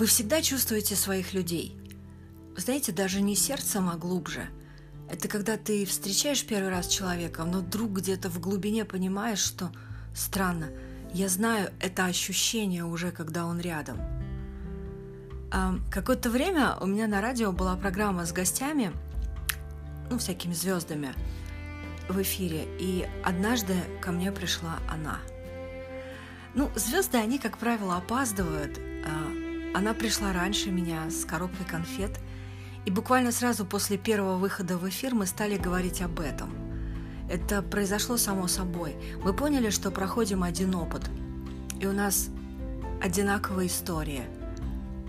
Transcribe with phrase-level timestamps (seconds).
[0.00, 1.76] Вы всегда чувствуете своих людей.
[2.56, 4.48] Знаете, даже не сердцем, а глубже.
[5.10, 9.70] Это когда ты встречаешь первый раз человека, но вдруг где-то в глубине понимаешь, что
[10.14, 10.70] странно,
[11.12, 13.98] я знаю это ощущение уже, когда он рядом.
[15.52, 18.92] А, какое-то время у меня на радио была программа с гостями,
[20.10, 21.12] ну, всякими звездами
[22.08, 25.18] в эфире, и однажды ко мне пришла она.
[26.54, 28.80] Ну, звезды, они, как правило, опаздывают.
[29.72, 32.18] Она пришла раньше меня с коробкой конфет,
[32.86, 36.50] и буквально сразу после первого выхода в эфир мы стали говорить об этом.
[37.30, 38.96] Это произошло само собой.
[39.22, 41.08] Мы поняли, что проходим один опыт,
[41.78, 42.30] и у нас
[43.00, 44.24] одинаковая история,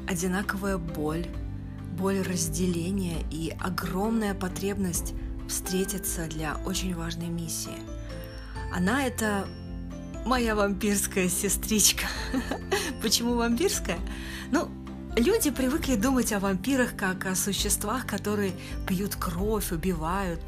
[0.08, 1.26] одинаковая боль,
[1.98, 5.14] боль разделения и огромная потребность
[5.50, 7.80] встретиться для очень важной миссии.
[8.72, 9.48] Она это
[10.26, 12.06] моя вампирская сестричка.
[13.02, 14.00] Почему вампирская?
[14.52, 14.70] Ну,
[15.16, 18.54] люди привыкли думать о вампирах как о существах, которые
[18.88, 20.40] пьют кровь, убивают.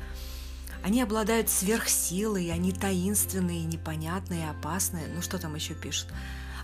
[0.83, 5.07] Они обладают сверхсилой, они таинственные, непонятные, опасные.
[5.15, 6.09] Ну, что там еще пишут?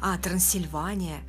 [0.01, 1.21] А, Трансильвания.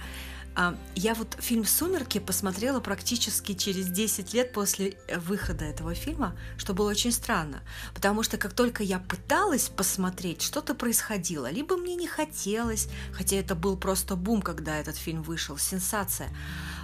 [0.57, 6.37] А, я вот фильм «Сумерки» посмотрела практически через 10 лет после э, выхода этого фильма,
[6.57, 7.63] что было очень странно,
[7.95, 13.55] потому что как только я пыталась посмотреть, что-то происходило, либо мне не хотелось, хотя это
[13.55, 16.31] был просто бум, когда этот фильм вышел, сенсация,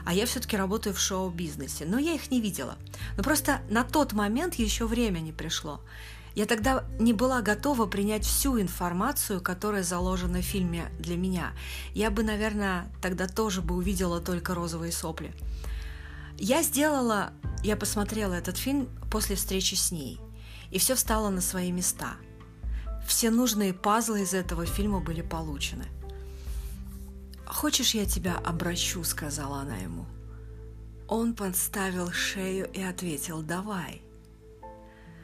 [0.05, 2.77] а я все-таки работаю в шоу-бизнесе, но я их не видела.
[3.17, 5.80] Но просто на тот момент еще время не пришло.
[6.37, 11.53] Я тогда не была готова принять всю информацию, которая заложена в фильме для меня.
[11.95, 15.34] Я бы, наверное, тогда тоже бы увидела только розовые сопли.
[16.37, 17.33] Я сделала,
[17.64, 20.20] я посмотрела этот фильм после встречи с ней,
[20.70, 22.17] и все встало на свои места.
[23.09, 25.87] Все нужные пазлы из этого фильма были получены.
[27.47, 30.05] «Хочешь, я тебя обращу?»– сказала она ему.
[31.08, 34.02] Он подставил шею и ответил «давай».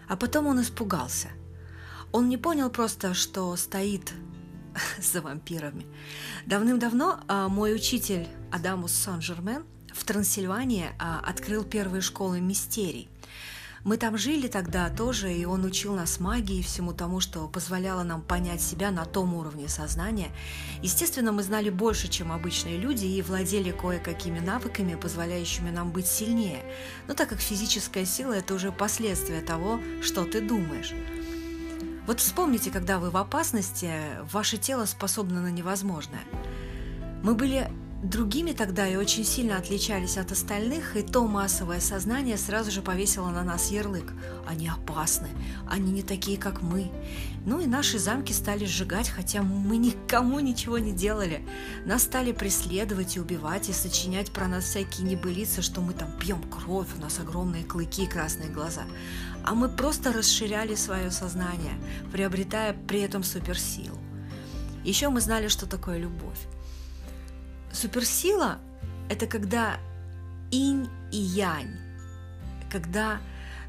[0.08, 1.28] А потом он испугался.
[2.12, 4.12] Он не понял просто, что стоит
[4.98, 5.86] за вампирами.
[6.46, 13.08] Давным-давно а, мой учитель Адамус Сан-Жермен в Трансильвании а, открыл первые школы мистерий.
[13.84, 18.04] Мы там жили тогда тоже, и он учил нас магии и всему тому, что позволяло
[18.04, 20.30] нам понять себя на том уровне сознания.
[20.82, 26.62] Естественно, мы знали больше, чем обычные люди, и владели кое-какими навыками, позволяющими нам быть сильнее.
[27.08, 30.94] Но так как физическая сила– это уже последствия того, что ты думаешь.
[32.06, 33.90] Вот вспомните, когда вы в опасности,
[34.32, 36.22] ваше тело способно на невозможное.
[37.24, 37.68] Мы были
[38.02, 43.28] другими тогда и очень сильно отличались от остальных, и то массовое сознание сразу же повесило
[43.30, 44.12] на нас ярлык.
[44.46, 45.28] Они опасны,
[45.68, 46.90] они не такие, как мы.
[47.46, 51.46] Ну и наши замки стали сжигать, хотя мы никому ничего не делали.
[51.86, 56.42] Нас стали преследовать и убивать, и сочинять про нас всякие небылицы, что мы там пьем
[56.42, 58.82] кровь, у нас огромные клыки и красные глаза.
[59.44, 61.74] А мы просто расширяли свое сознание,
[62.12, 63.98] приобретая при этом суперсилу.
[64.84, 66.48] Еще мы знали, что такое любовь.
[67.72, 68.58] Суперсила–
[69.08, 69.78] это когда
[70.50, 71.78] инь и янь,
[72.70, 73.20] когда,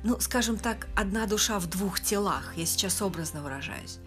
[0.04, 4.00] ну, скажем так, одна душа в двух телах, я сейчас образно выражаюсь.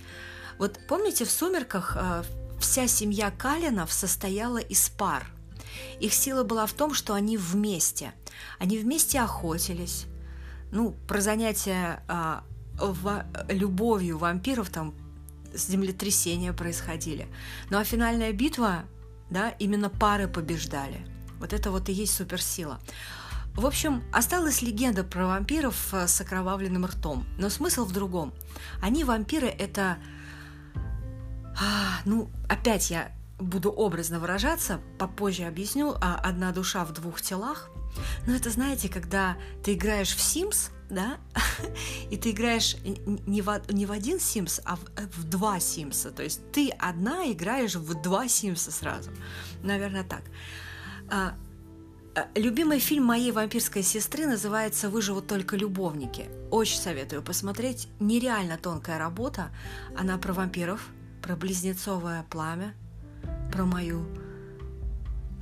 [0.59, 2.25] Вот помните, в «Сумерках» э,
[2.61, 5.27] вся семья Калинов состояла из пар.
[6.01, 8.13] Их сила была в том, что они вместе.
[8.59, 10.07] Они вместе охотились.
[10.73, 12.45] Ну, про занятия а,
[13.49, 14.95] любовью вампиров там
[15.55, 17.29] землетрясения происходили.
[17.71, 18.85] Ну а финальная битва
[19.31, 21.07] да, именно пары побеждали.
[21.39, 22.81] Вот это вот и есть суперсила.
[23.55, 28.35] В общем, осталась легенда про вампиров э, с окровавленным ртом, но смысл в другом.
[28.83, 29.97] Они вампиры это,
[31.59, 37.71] а, ну, опять я буду образно выражаться, попозже объясню, а одна душа в двух телах.
[38.27, 41.19] Но это, знаете, когда ты играешь в Sims, да,
[42.11, 44.85] и ты играешь не в, не в один Sims, а в,
[45.17, 46.11] в два Симса.
[46.11, 49.11] То есть ты одна играешь в два Симса сразу.
[49.63, 50.23] Наверное, так.
[51.09, 51.35] А,
[52.15, 56.27] а, любимый фильм моей вампирской сестры называется «Выживут только любовники».
[56.51, 57.89] Очень советую посмотреть.
[58.01, 59.51] Нереально тонкая работа.
[59.97, 60.89] Она про вампиров,
[61.23, 62.75] про близнецовое пламя,
[63.53, 64.07] про мою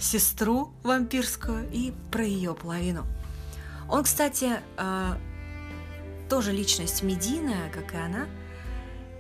[0.00, 3.05] сестру вампирскую и про ее половину.
[3.88, 5.19] Он, кстати, а,
[6.29, 8.26] тоже личность медийная, как и она.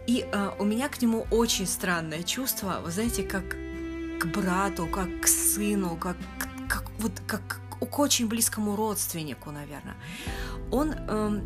[0.06, 3.56] И э, у меня к нему очень странное чувство, вы знаете, как
[4.18, 6.16] к брату, как к сыну, как,
[6.68, 9.96] как вот как к очень близкому родственнику, наверное.
[10.70, 11.40] Он э,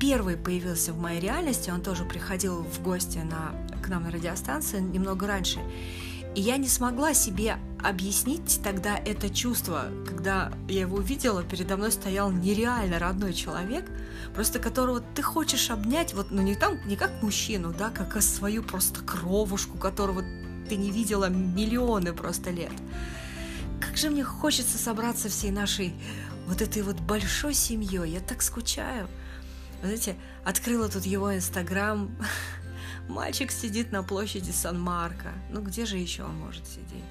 [0.00, 4.80] первый появился в моей реальности, он тоже приходил в гости на, к нам на радиостанции
[4.80, 5.60] немного раньше.
[6.34, 11.92] И я не смогла себе объяснить тогда это чувство, когда я его увидела, передо мной
[11.92, 13.84] стоял нереально родной человек,
[14.34, 18.62] просто которого ты хочешь обнять, вот, ну не там, не как мужчину, да, как свою
[18.62, 20.22] просто кровушку, которого
[20.68, 22.72] ты не видела миллионы просто лет.
[23.80, 25.94] Как же мне хочется собраться всей нашей
[26.46, 28.10] вот этой вот большой семьей.
[28.10, 29.08] Я так скучаю.
[29.80, 32.10] Вы знаете, открыла тут его инстаграм.
[33.08, 35.32] Мальчик сидит на площади Сан-Марко.
[35.50, 37.04] Ну где же еще он может сидеть?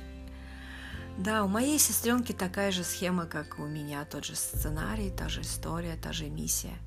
[1.19, 5.41] Да, у моей сестренки такая же схема, как у меня, тот же сценарий, та же
[5.41, 6.77] история, та же миссия.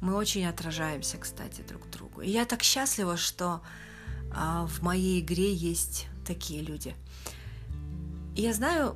[0.00, 2.20] Мы очень отражаемся, кстати, друг другу.
[2.20, 3.60] И я так счастлива, что
[4.32, 6.94] а, в моей игре есть такие люди.
[8.36, 8.94] Я знаю,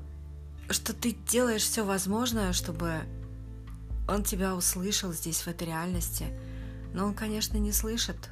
[0.70, 3.00] что ты делаешь все возможное, чтобы
[4.06, 6.26] он тебя услышал здесь, в этой реальности.
[6.92, 8.30] Но он, конечно, не слышит,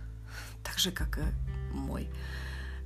[0.62, 2.08] так же, как и мой.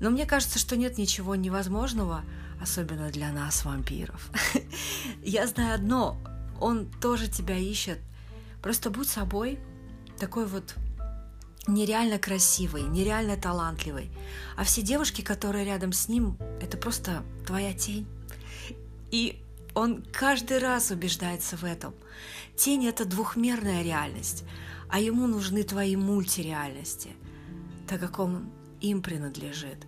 [0.00, 2.24] Но мне кажется, что нет ничего невозможного,
[2.60, 4.30] особенно для нас, вампиров.
[5.22, 6.18] Я знаю одно,
[6.60, 7.98] он тоже тебя ищет.
[8.62, 9.58] Просто будь собой,
[10.18, 10.74] такой вот
[11.66, 14.10] нереально красивый, нереально талантливый.
[14.56, 18.06] А все девушки, которые рядом с ним, это просто твоя тень.
[19.10, 19.42] И
[19.74, 21.94] он каждый раз убеждается в этом.
[22.56, 24.44] Тень– это двухмерная реальность,
[24.88, 27.10] а ему нужны твои мультиреальности,
[27.86, 28.50] так как он
[28.80, 29.86] им принадлежит.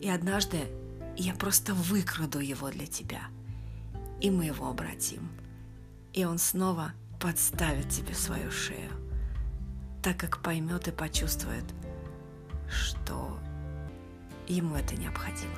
[0.00, 0.66] И однажды
[1.16, 3.22] я просто выкраду его для тебя,
[4.20, 5.28] и мы его обратим.
[6.12, 8.90] И он снова подставит тебе свою шею–
[10.04, 11.64] так как поймет и почувствует,
[12.68, 13.38] что
[14.46, 15.56] ему это необходимо.